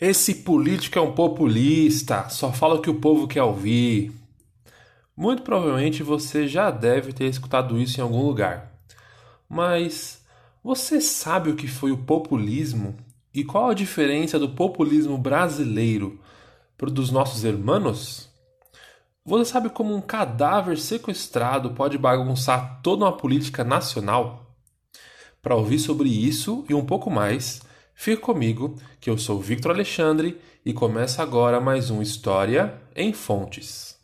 [0.00, 4.10] Esse político é um populista, só fala o que o povo quer ouvir.
[5.14, 8.72] Muito provavelmente você já deve ter escutado isso em algum lugar.
[9.46, 10.24] Mas
[10.64, 12.96] você sabe o que foi o populismo
[13.34, 16.18] e qual a diferença do populismo brasileiro
[16.78, 18.30] para o dos nossos irmãos?
[19.22, 24.56] Você sabe como um cadáver sequestrado pode bagunçar toda uma política nacional?
[25.42, 27.60] Para ouvir sobre isso e um pouco mais,
[28.02, 34.00] Fique comigo, que eu sou Victor Alexandre e começa agora mais um História em Fontes.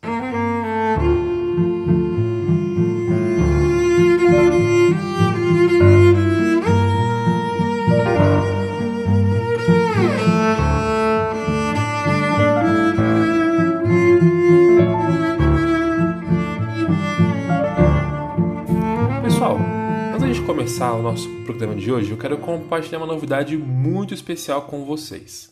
[20.77, 25.51] Começar o nosso programa de hoje, eu quero compartilhar uma novidade muito especial com vocês.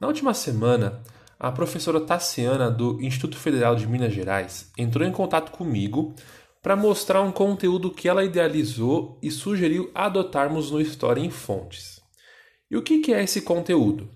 [0.00, 1.02] Na última semana,
[1.38, 6.14] a professora Tassiana do Instituto Federal de Minas Gerais entrou em contato comigo
[6.62, 12.00] para mostrar um conteúdo que ela idealizou e sugeriu adotarmos no História em Fontes.
[12.70, 14.08] E o que é esse conteúdo?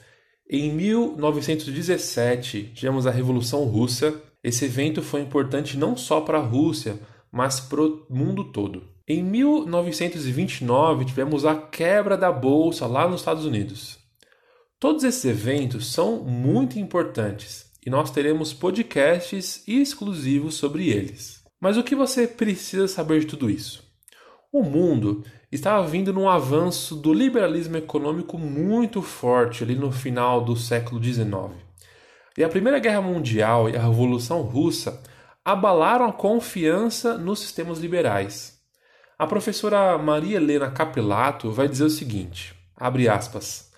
[0.50, 4.20] Em 1917, tivemos a Revolução Russa.
[4.42, 6.98] Esse evento foi importante não só para a Rússia,
[7.30, 8.93] mas para o mundo todo.
[9.06, 13.98] Em 1929, tivemos a quebra da bolsa lá nos Estados Unidos.
[14.80, 21.44] Todos esses eventos são muito importantes e nós teremos podcasts exclusivos sobre eles.
[21.60, 23.84] Mas o que você precisa saber de tudo isso?
[24.50, 25.22] O mundo
[25.52, 31.52] estava vindo num avanço do liberalismo econômico muito forte ali no final do século XIX.
[32.38, 35.02] E a Primeira Guerra Mundial e a Revolução Russa
[35.44, 38.53] abalaram a confiança nos sistemas liberais.
[39.16, 43.72] A professora Maria Helena Capilato vai dizer o seguinte: abre aspas.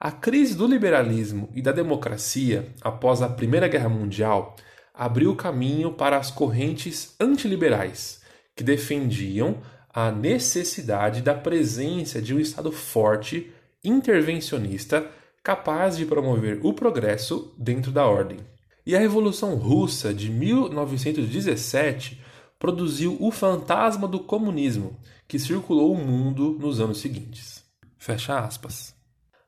[0.00, 4.56] A crise do liberalismo e da democracia após a Primeira Guerra Mundial
[4.92, 8.20] abriu caminho para as correntes antiliberais,
[8.56, 9.58] que defendiam
[9.94, 13.52] a necessidade da presença de um Estado forte,
[13.84, 15.06] intervencionista,
[15.40, 18.38] capaz de promover o progresso dentro da ordem.
[18.84, 22.20] E a Revolução Russa de 1917
[22.60, 24.94] produziu o fantasma do comunismo,
[25.26, 27.64] que circulou o mundo nos anos seguintes.
[27.96, 28.94] Fecha aspas.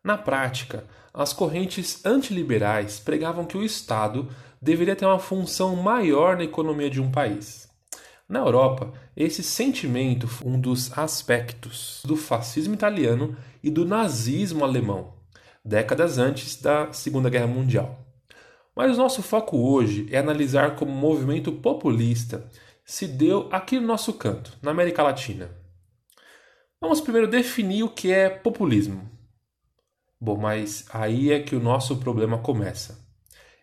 [0.03, 4.29] Na prática, as correntes antiliberais pregavam que o Estado
[4.61, 7.69] deveria ter uma função maior na economia de um país.
[8.27, 15.13] Na Europa, esse sentimento foi um dos aspectos do fascismo italiano e do nazismo alemão,
[15.63, 17.99] décadas antes da Segunda Guerra Mundial.
[18.75, 22.49] Mas o nosso foco hoje é analisar como o movimento populista
[22.93, 25.51] se deu aqui no nosso canto, na América Latina.
[26.79, 29.11] Vamos primeiro definir o que é populismo.
[30.21, 33.03] Bom, mas aí é que o nosso problema começa.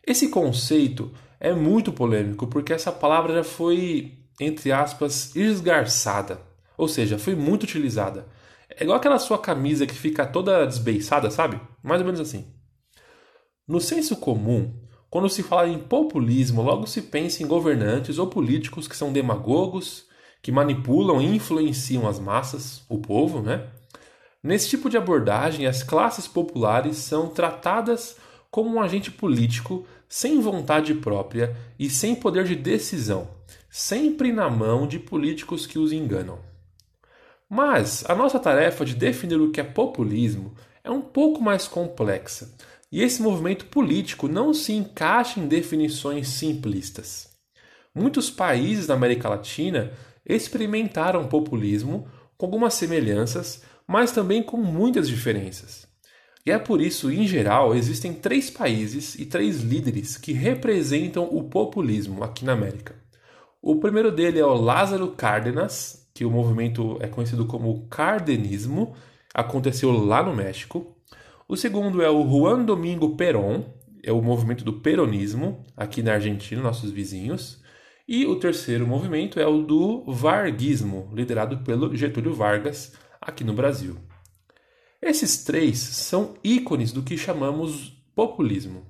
[0.03, 6.41] Esse conceito é muito polêmico, porque essa palavra já foi, entre aspas, esgarçada.
[6.75, 8.27] Ou seja, foi muito utilizada.
[8.67, 11.61] É igual aquela sua camisa que fica toda desbeiçada, sabe?
[11.83, 12.51] Mais ou menos assim.
[13.67, 14.73] No senso comum,
[15.09, 20.05] quando se fala em populismo, logo se pensa em governantes ou políticos que são demagogos,
[20.41, 23.67] que manipulam e influenciam as massas, o povo, né?
[24.41, 28.17] Nesse tipo de abordagem, as classes populares são tratadas
[28.49, 33.27] como um agente político sem vontade própria e sem poder de decisão,
[33.69, 36.39] sempre na mão de políticos que os enganam.
[37.49, 40.53] Mas a nossa tarefa de definir o que é populismo
[40.83, 42.55] é um pouco mais complexa,
[42.91, 47.29] e esse movimento político não se encaixa em definições simplistas.
[47.93, 49.91] Muitos países da América Latina
[50.25, 52.07] experimentaram populismo
[52.37, 55.87] com algumas semelhanças, mas também com muitas diferenças.
[56.45, 61.43] E é por isso, em geral, existem três países e três líderes que representam o
[61.43, 62.95] populismo aqui na América.
[63.61, 68.95] O primeiro dele é o Lázaro Cárdenas, que o movimento é conhecido como cardenismo,
[69.33, 70.95] aconteceu lá no México.
[71.51, 73.63] O segundo é o Juan Domingo Perón,
[74.03, 77.59] é o movimento do peronismo, aqui na Argentina, nossos vizinhos.
[78.07, 83.97] E o terceiro movimento é o do varguismo, liderado pelo Getúlio Vargas, aqui no Brasil.
[85.01, 88.85] Esses três são ícones do que chamamos populismo,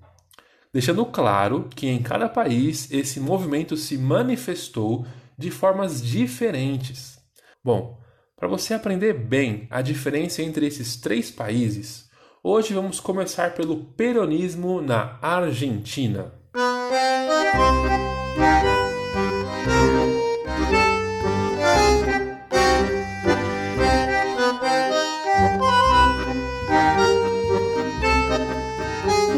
[0.73, 5.07] deixando claro que em cada país esse movimento se manifestou
[5.37, 7.17] de formas diferentes.
[7.63, 7.97] Bom,
[8.35, 12.08] para você aprender bem a diferença entre esses três países,
[12.49, 16.33] hoje vamos começar pelo peronismo na Argentina.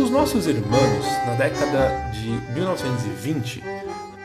[0.02, 3.62] Os nossos irmãos, na década de 1920,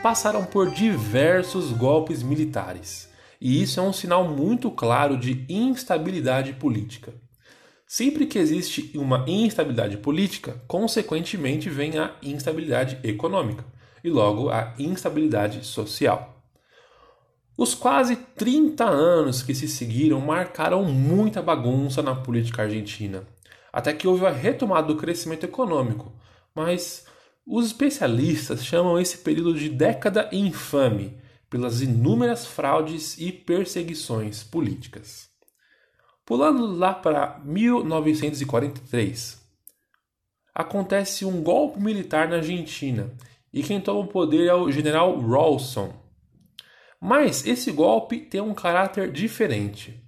[0.01, 3.09] passaram por diversos golpes militares,
[3.41, 7.26] e isso é um sinal muito claro de instabilidade política.
[7.89, 13.63] Sempre que existe uma instabilidade política, consequentemente vem a instabilidade econômica
[14.03, 16.43] e logo a instabilidade social.
[17.57, 23.25] Os quase 30 anos que se seguiram marcaram muita bagunça na política argentina,
[23.71, 26.13] até que houve a retomada do crescimento econômico,
[26.53, 27.05] mas
[27.45, 31.17] os especialistas chamam esse período de década infame
[31.49, 35.36] pelas inúmeras fraudes e perseguições políticas.
[36.27, 39.41] Pulando lá para 1943,
[40.53, 43.13] acontece um golpe militar na Argentina
[43.53, 45.93] e quem toma o poder é o general Rawson.
[46.99, 50.03] Mas esse golpe tem um caráter diferente.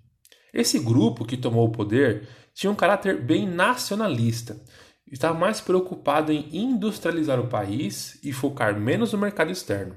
[0.54, 4.62] Esse grupo que tomou o poder tinha um caráter bem nacionalista.
[5.10, 9.96] Estava mais preocupado em industrializar o país e focar menos no mercado externo.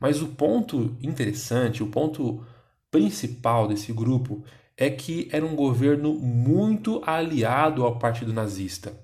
[0.00, 2.44] Mas o ponto interessante, o ponto
[2.90, 4.42] principal desse grupo
[4.76, 8.98] é que era um governo muito aliado ao partido nazista.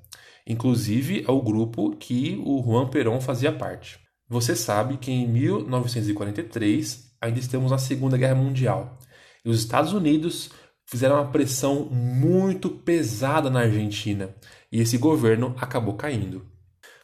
[0.46, 3.98] Inclusive ao grupo que o Juan Perón fazia parte.
[4.28, 8.98] Você sabe que em 1943 ainda estamos na Segunda Guerra Mundial
[9.44, 10.50] e os Estados Unidos
[10.86, 14.34] fizeram uma pressão muito pesada na Argentina
[14.72, 16.46] e esse governo acabou caindo.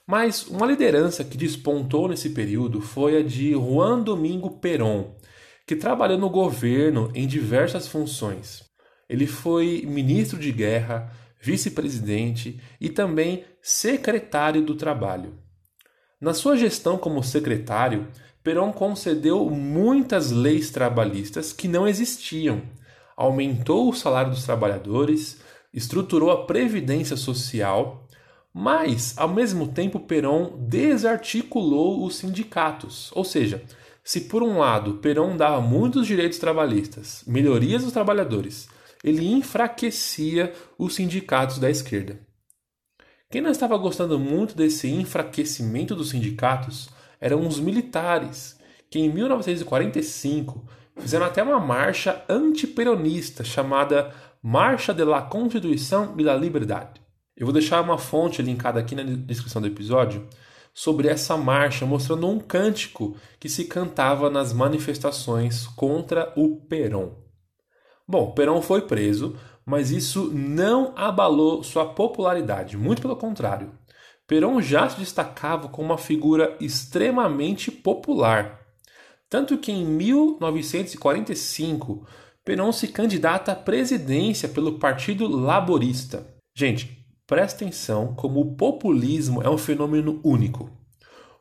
[0.06, 5.16] Mas uma liderança que despontou nesse período foi a de Juan Domingo Perón,
[5.66, 8.62] que trabalhou no governo em diversas funções.
[9.08, 15.34] Ele foi ministro de guerra, vice-presidente e também secretário do Trabalho.
[16.20, 18.08] Na sua gestão como secretário,
[18.42, 22.62] Perón concedeu muitas leis trabalhistas que não existiam,
[23.16, 25.40] aumentou o salário dos trabalhadores,
[25.74, 28.06] estruturou a previdência social,
[28.54, 33.10] mas, ao mesmo tempo, Perón desarticulou os sindicatos.
[33.14, 33.62] Ou seja,
[34.06, 38.68] se por um lado Perón dava muitos direitos trabalhistas, melhorias aos trabalhadores,
[39.02, 42.20] ele enfraquecia os sindicatos da esquerda.
[43.28, 46.88] Quem não estava gostando muito desse enfraquecimento dos sindicatos
[47.20, 48.56] eram os militares,
[48.88, 50.64] que em 1945
[50.98, 57.00] fizeram até uma marcha antiperonista chamada Marcha de la Constituição e la Liberdade.
[57.36, 60.28] Eu vou deixar uma fonte linkada aqui na descrição do episódio
[60.76, 67.12] sobre essa marcha, mostrando um cântico que se cantava nas manifestações contra o Perón.
[68.06, 73.72] Bom, Perón foi preso, mas isso não abalou sua popularidade, muito pelo contrário.
[74.26, 78.60] Perón já se destacava como uma figura extremamente popular.
[79.30, 82.06] Tanto que em 1945
[82.44, 86.36] Perón se candidata à presidência pelo Partido Laborista.
[86.54, 90.70] Gente, presta atenção como o populismo é um fenômeno único.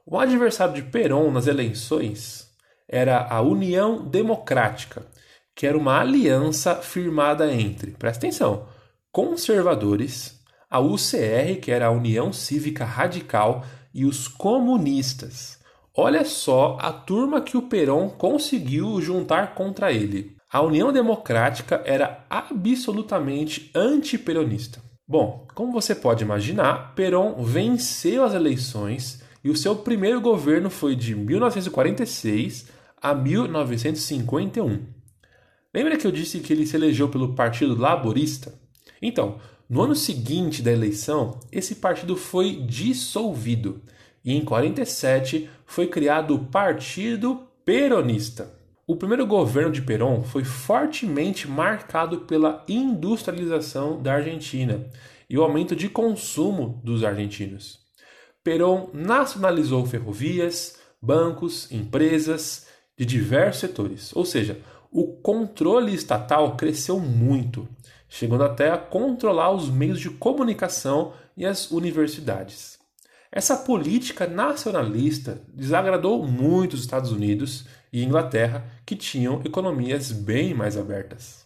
[0.05, 2.49] O adversário de Perón nas eleições
[2.87, 5.05] era a União Democrática,
[5.55, 8.67] que era uma aliança firmada entre, presta atenção,
[9.11, 10.39] conservadores,
[10.69, 13.63] a UCR, que era a União Cívica Radical,
[13.93, 15.57] e os comunistas.
[15.95, 20.35] Olha só a turma que o Perón conseguiu juntar contra ele.
[20.51, 24.84] A União Democrática era absolutamente antiperonista.
[25.07, 30.95] Bom, como você pode imaginar, Perón venceu as eleições e o seu primeiro governo foi
[30.95, 32.65] de 1946
[32.99, 34.83] a 1951.
[35.71, 38.59] Lembra que eu disse que ele se elegeu pelo Partido Laborista?
[38.99, 43.83] Então, no ano seguinte da eleição, esse partido foi dissolvido
[44.23, 48.54] e em 47 foi criado o Partido Peronista.
[48.87, 54.85] O primeiro governo de Perón foi fortemente marcado pela industrialização da Argentina
[55.29, 57.79] e o aumento de consumo dos argentinos.
[58.43, 64.59] Perón nacionalizou ferrovias, bancos, empresas de diversos setores, ou seja,
[64.91, 67.67] o controle estatal cresceu muito
[68.07, 72.79] chegando até a controlar os meios de comunicação e as universidades.
[73.31, 77.65] Essa política nacionalista desagradou muito os Estados Unidos
[77.95, 81.45] e Inglaterra, que tinham economias bem mais abertas.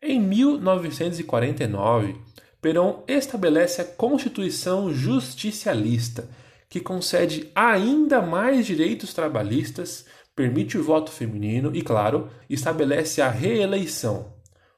[0.00, 2.16] Em 1949,
[2.58, 6.26] Perón estabelece a Constituição Justicialista,
[6.70, 14.32] que concede ainda mais direitos trabalhistas, permite o voto feminino e, claro, estabelece a reeleição,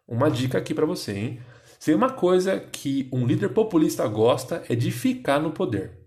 [0.09, 1.41] uma dica aqui para você, hein?
[1.79, 6.01] Se uma coisa que um líder populista gosta é de ficar no poder.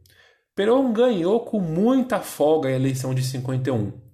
[0.53, 4.09] Perón ganhou com muita folga a eleição de 51,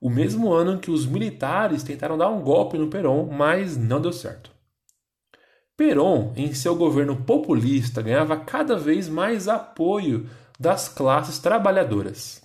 [0.00, 4.12] o mesmo ano que os militares tentaram dar um golpe no Perón, mas não deu
[4.12, 4.50] certo.
[5.76, 10.28] Perón, em seu governo populista, ganhava cada vez mais apoio
[10.58, 12.42] das classes trabalhadoras.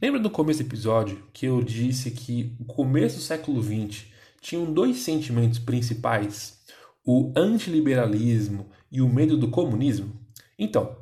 [0.00, 4.06] Lembra do começo do episódio que eu disse que o começo do século XX
[4.40, 6.60] tinham dois sentimentos principais:
[7.04, 10.12] o antiliberalismo e o medo do comunismo?
[10.56, 10.96] Então,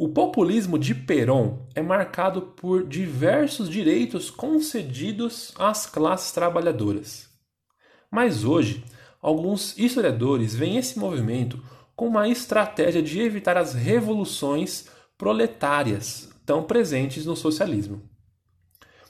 [0.00, 7.28] o populismo de Perón é marcado por diversos direitos concedidos às classes trabalhadoras.
[8.08, 8.84] Mas hoje,
[9.20, 11.60] alguns historiadores veem esse movimento
[11.96, 14.86] como uma estratégia de evitar as revoluções
[15.18, 18.00] proletárias tão presentes no socialismo.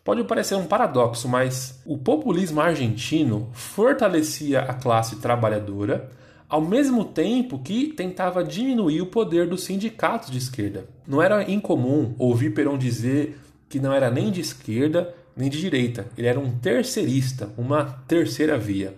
[0.02, 6.10] Pode parecer um paradoxo, mas o populismo argentino fortalecia a classe trabalhadora
[6.48, 10.86] ao mesmo tempo que tentava diminuir o poder dos sindicatos de esquerda.
[11.06, 13.38] Não era incomum ouvir Perón dizer
[13.68, 18.58] que não era nem de esquerda nem de direita, ele era um terceirista, uma terceira
[18.58, 18.94] via.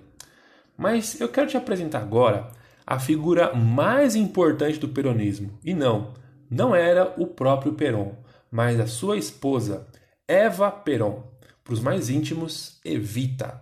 [0.75, 2.49] Mas eu quero te apresentar agora
[2.87, 5.51] a figura mais importante do peronismo.
[5.63, 6.15] E não,
[6.51, 8.13] não era o próprio Perón,
[8.51, 9.87] mas a sua esposa,
[10.27, 11.29] Eva Peron.
[11.63, 13.61] Para os mais íntimos, Evita.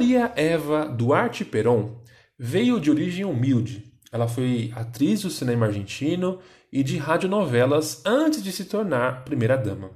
[0.00, 2.00] Maria Eva Duarte Peron
[2.38, 3.92] veio de origem humilde.
[4.10, 6.38] Ela foi atriz do cinema argentino
[6.72, 9.90] e de radionovelas antes de se tornar primeira-dama.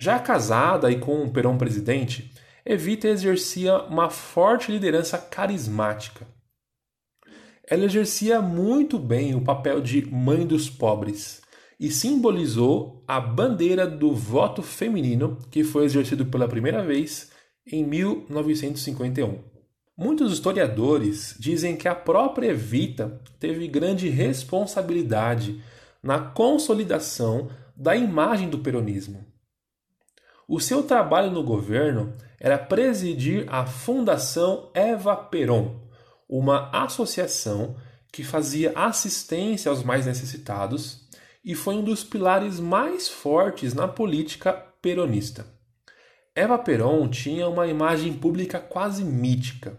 [0.00, 2.34] Já casada e com o Perón presidente,
[2.66, 6.26] Evita exercia uma forte liderança carismática.
[7.68, 11.40] Ela exercia muito bem o papel de mãe dos pobres
[11.78, 17.30] e simbolizou a bandeira do voto feminino que foi exercido pela primeira vez
[17.66, 19.38] em 1951.
[19.96, 25.62] Muitos historiadores dizem que a própria Evita teve grande responsabilidade
[26.02, 29.24] na consolidação da imagem do peronismo.
[30.48, 35.80] O seu trabalho no governo era presidir a Fundação Eva Peron,
[36.28, 37.76] uma associação
[38.10, 41.06] que fazia assistência aos mais necessitados
[41.44, 45.46] e foi um dos pilares mais fortes na política peronista.
[46.40, 49.76] Eva Peron tinha uma imagem pública quase mítica.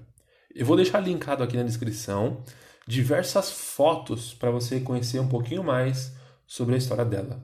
[0.54, 2.44] Eu vou deixar linkado aqui na descrição
[2.88, 6.16] diversas fotos para você conhecer um pouquinho mais
[6.46, 7.44] sobre a história dela.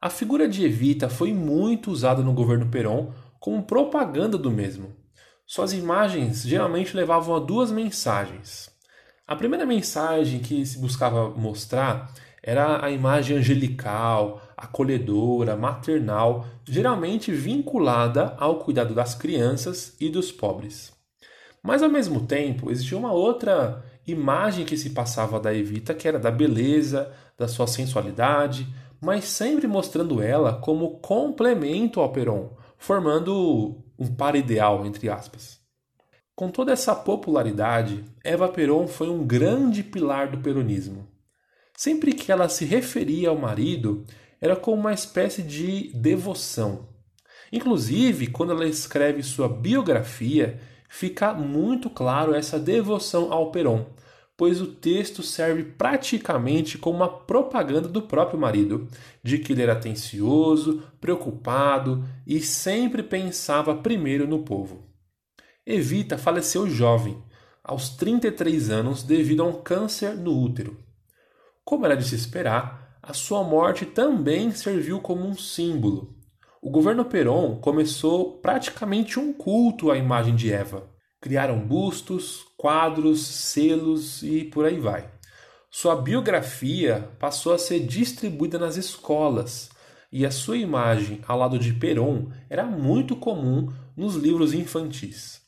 [0.00, 4.96] A figura de Evita foi muito usada no governo Peron como propaganda do mesmo.
[5.46, 8.70] Suas imagens geralmente levavam a duas mensagens.
[9.26, 18.34] A primeira mensagem que se buscava mostrar era a imagem angelical, acolhedora, maternal, geralmente vinculada
[18.38, 20.92] ao cuidado das crianças e dos pobres.
[21.62, 26.18] Mas ao mesmo tempo, existia uma outra imagem que se passava da Evita, que era
[26.18, 28.66] da beleza, da sua sensualidade,
[29.00, 35.58] mas sempre mostrando ela como complemento ao Peron, formando um par ideal, entre aspas.
[36.34, 41.08] Com toda essa popularidade, Eva Peron foi um grande pilar do peronismo.
[41.76, 44.04] Sempre que ela se referia ao marido,
[44.40, 46.88] era como uma espécie de devoção.
[47.52, 53.86] Inclusive, quando ela escreve sua biografia, fica muito claro essa devoção ao Peron,
[54.36, 58.86] pois o texto serve praticamente como uma propaganda do próprio marido,
[59.22, 64.86] de que ele era atencioso, preocupado e sempre pensava primeiro no povo.
[65.66, 67.20] Evita faleceu jovem,
[67.64, 70.78] aos 33 anos, devido a um câncer no útero.
[71.64, 76.14] Como era de se esperar, a sua morte também serviu como um símbolo.
[76.60, 80.90] O governo Perón começou praticamente um culto à imagem de Eva.
[81.18, 85.10] Criaram bustos, quadros, selos e por aí vai.
[85.70, 89.70] Sua biografia passou a ser distribuída nas escolas
[90.12, 95.40] e a sua imagem ao lado de Perón era muito comum nos livros infantis.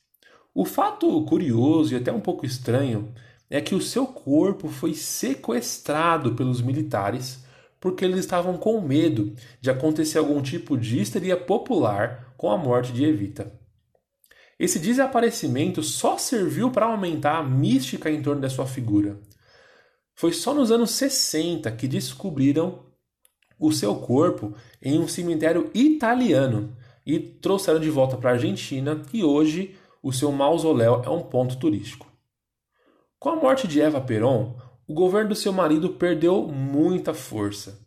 [0.54, 3.12] O fato curioso e até um pouco estranho
[3.50, 7.50] é que o seu corpo foi sequestrado pelos militares
[7.80, 12.92] porque eles estavam com medo de acontecer algum tipo de histeria popular com a morte
[12.92, 13.58] de Evita.
[14.58, 19.18] Esse desaparecimento só serviu para aumentar a mística em torno da sua figura.
[20.14, 22.84] Foi só nos anos 60 que descobriram
[23.58, 29.25] o seu corpo em um cemitério italiano e trouxeram de volta para a Argentina e
[29.25, 32.06] hoje o seu mausoléu é um ponto turístico.
[33.18, 34.56] Com a morte de Eva Peron,
[34.90, 37.78] o governo do seu marido perdeu muita força.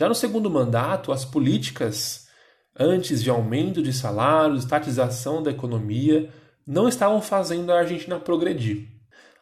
[0.00, 2.28] Já no segundo mandato, as políticas
[2.74, 6.30] antes de aumento de salários, estatização da economia,
[6.66, 8.88] não estavam fazendo a Argentina progredir.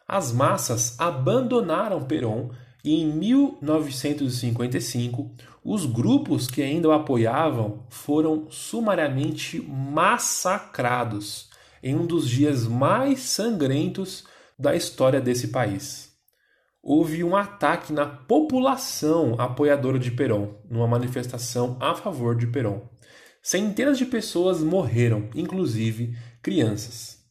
[0.05, 2.49] As massas abandonaram Perón
[2.83, 5.31] e em 1955
[5.63, 11.49] os grupos que ainda o apoiavam foram sumariamente massacrados
[11.81, 14.25] em um dos dias mais sangrentos
[14.59, 16.04] da história desse país.
[16.87, 22.87] Houve um ataque na população apoiadora de Perón, numa manifestação a favor de Perón.
[23.41, 27.25] Centenas de pessoas morreram, inclusive crianças.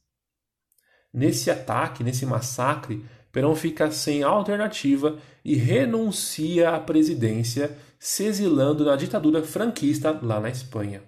[1.13, 8.97] Nesse ataque, nesse massacre, Perón fica sem alternativa e renuncia à presidência, se exilando na
[8.97, 11.01] ditadura franquista lá na Espanha.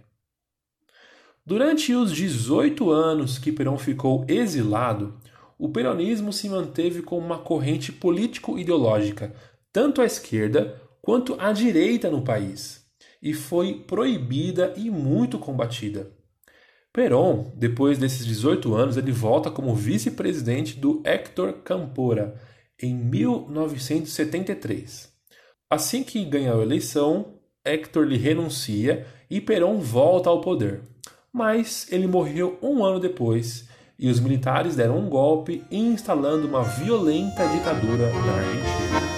[1.45, 5.19] Durante os 18 anos que Perón ficou exilado,
[5.59, 9.33] o peronismo se manteve como uma corrente político-ideológica,
[9.73, 12.85] tanto à esquerda quanto à direita no país,
[13.23, 16.11] e foi proibida e muito combatida.
[16.93, 22.41] Perón, depois desses 18 anos, ele volta como vice-presidente do Héctor Campora
[22.81, 25.15] em 1973.
[25.69, 30.81] Assim que ganha a eleição, Héctor lhe renuncia e Perón volta ao poder
[31.37, 37.47] mas ele morreu um ano depois e os militares deram um golpe instalando uma violenta
[37.49, 39.17] ditadura na Argentina.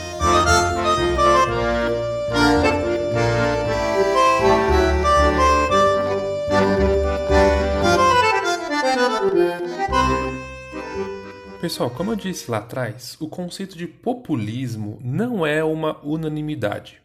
[11.60, 17.02] Pessoal, como eu disse lá atrás, o conceito de populismo não é uma unanimidade.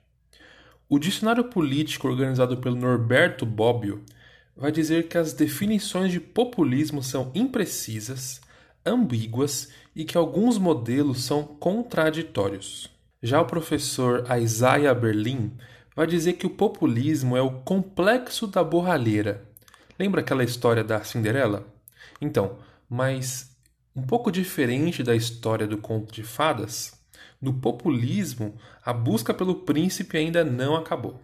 [0.88, 4.04] O dicionário político organizado pelo Norberto Bobbio
[4.56, 8.42] vai dizer que as definições de populismo são imprecisas,
[8.86, 12.90] ambíguas e que alguns modelos são contraditórios.
[13.22, 15.54] Já o professor Isaiah Berlin
[15.96, 19.44] vai dizer que o populismo é o complexo da borralheira.
[19.98, 21.66] Lembra aquela história da Cinderela?
[22.20, 22.58] Então,
[22.90, 23.56] mas
[23.96, 26.94] um pouco diferente da história do conto de fadas,
[27.40, 31.20] no populismo, a busca pelo príncipe ainda não acabou.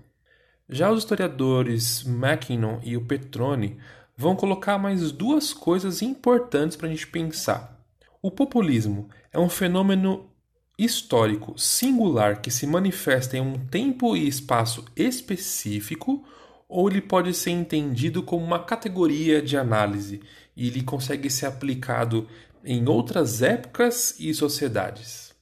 [0.69, 3.77] Já os historiadores Mackinnon e o Petrone
[4.15, 7.83] vão colocar mais duas coisas importantes para a gente pensar.
[8.21, 10.29] O populismo é um fenômeno
[10.77, 16.23] histórico singular que se manifesta em um tempo e espaço específico,
[16.67, 20.21] ou ele pode ser entendido como uma categoria de análise
[20.55, 22.27] e ele consegue ser aplicado
[22.63, 25.33] em outras épocas e sociedades.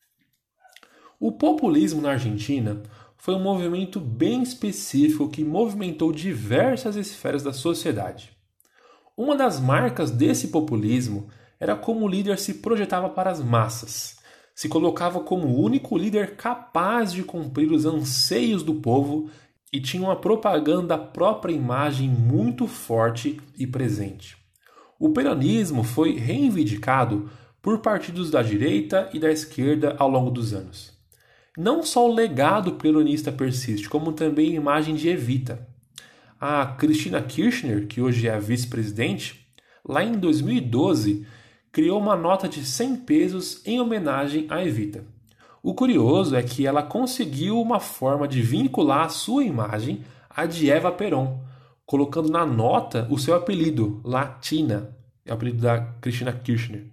[1.20, 2.82] O populismo na Argentina
[3.28, 8.32] foi um movimento bem específico que movimentou diversas esferas da sociedade.
[9.18, 11.28] Uma das marcas desse populismo
[11.60, 14.18] era como o líder se projetava para as massas,
[14.56, 19.30] se colocava como o único líder capaz de cumprir os anseios do povo
[19.74, 24.38] e tinha uma propaganda da própria imagem muito forte e presente.
[24.98, 27.30] O peronismo foi reivindicado
[27.62, 30.97] por partidos da direita e da esquerda ao longo dos anos.
[31.58, 35.68] Não só o legado peronista persiste, como também a imagem de Evita.
[36.40, 39.50] A Cristina Kirchner, que hoje é a vice-presidente,
[39.84, 41.26] lá em 2012
[41.72, 45.04] criou uma nota de 100 pesos em homenagem a Evita.
[45.64, 50.70] O curioso é que ela conseguiu uma forma de vincular a sua imagem à de
[50.70, 51.42] Eva Peron,
[51.88, 56.86] colocando na nota o seu apelido, Latina, é o apelido da Cristina Kirchner.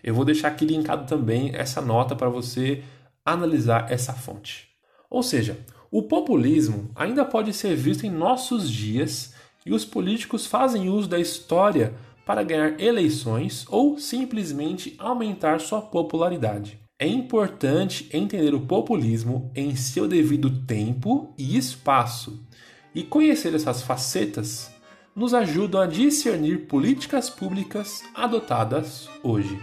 [0.00, 2.84] Eu vou deixar aqui linkado também essa nota para você
[3.24, 4.68] analisar essa fonte.
[5.08, 5.58] Ou seja,
[5.90, 11.20] o populismo ainda pode ser visto em nossos dias e os políticos fazem uso da
[11.20, 16.80] história para ganhar eleições ou simplesmente aumentar sua popularidade.
[16.98, 22.46] É importante entender o populismo em seu devido tempo e espaço,
[22.94, 24.70] e conhecer essas facetas
[25.14, 29.58] nos ajudam a discernir políticas públicas adotadas hoje.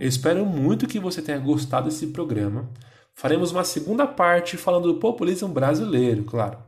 [0.00, 2.70] Eu espero muito que você tenha gostado desse programa.
[3.14, 6.58] Faremos uma segunda parte falando do populismo brasileiro, claro.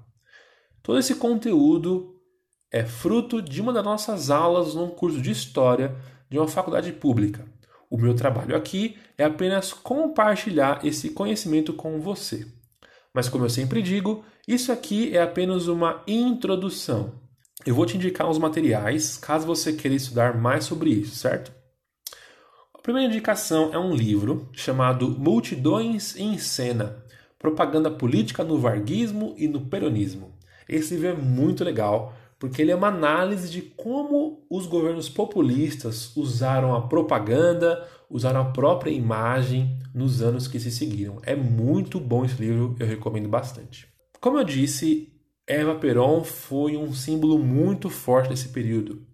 [0.83, 2.16] Todo esse conteúdo
[2.73, 5.95] é fruto de uma das nossas aulas num curso de História
[6.29, 7.45] de uma faculdade pública.
[7.88, 12.47] O meu trabalho aqui é apenas compartilhar esse conhecimento com você.
[13.14, 17.14] Mas, como eu sempre digo, isso aqui é apenas uma introdução.
[17.64, 21.60] Eu vou te indicar uns materiais caso você queira estudar mais sobre isso, certo?
[22.81, 27.05] A primeira indicação é um livro chamado Multidões em Cena:
[27.38, 30.33] Propaganda Política no Varguismo e no Peronismo.
[30.66, 36.16] Esse livro é muito legal porque ele é uma análise de como os governos populistas
[36.16, 41.19] usaram a propaganda, usaram a própria imagem nos anos que se seguiram.
[41.23, 43.88] É muito bom esse livro, eu recomendo bastante.
[44.23, 45.12] Como eu disse,
[45.47, 49.10] Eva Peron foi um símbolo muito forte nesse período.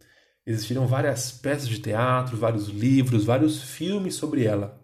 [0.47, 4.81] Existiram várias peças de teatro, vários livros, vários filmes sobre ela.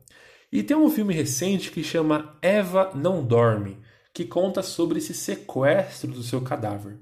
[0.51, 3.79] E tem um filme recente que chama Eva Não Dorme,
[4.13, 6.99] que conta sobre esse sequestro do seu cadáver.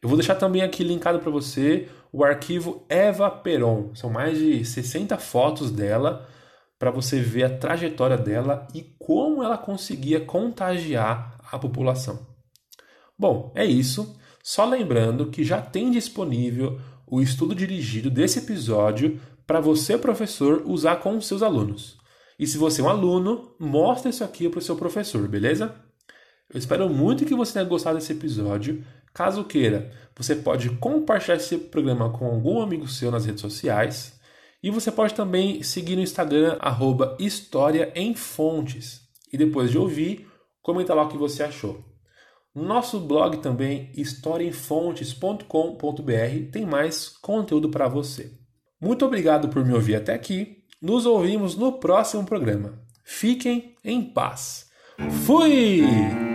[0.00, 3.94] Eu vou deixar também aqui linkado para você o arquivo Eva Peron.
[3.94, 6.28] São mais de 60 fotos dela
[6.78, 12.26] para você ver a trajetória dela e como ela conseguia contagiar a população.
[13.18, 14.18] Bom, é isso.
[14.42, 16.80] Só lembrando que já tem disponível
[17.12, 21.98] o estudo dirigido desse episódio para você, professor, usar com os seus alunos.
[22.38, 25.74] E se você é um aluno, mostre isso aqui para o seu professor, beleza?
[26.48, 28.82] Eu espero muito que você tenha gostado desse episódio.
[29.12, 34.18] Caso queira, você pode compartilhar esse programa com algum amigo seu nas redes sociais.
[34.62, 39.02] E você pode também seguir no Instagram, arroba História em Fontes.
[39.30, 40.26] E depois de ouvir,
[40.62, 41.91] comenta lá o que você achou.
[42.54, 48.30] Nosso blog também, historiaemfontes.com.br, tem mais conteúdo para você.
[48.80, 50.58] Muito obrigado por me ouvir até aqui.
[50.80, 52.78] Nos ouvimos no próximo programa.
[53.04, 54.66] Fiquem em paz.
[55.24, 56.31] Fui!